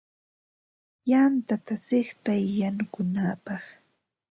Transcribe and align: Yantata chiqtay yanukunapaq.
Yantata 1.09 1.73
chiqtay 1.85 2.43
yanukunapaq. 2.59 3.63